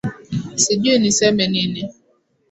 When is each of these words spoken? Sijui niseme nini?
Sijui 0.63 0.99
niseme 1.01 1.45
nini? 1.53 1.83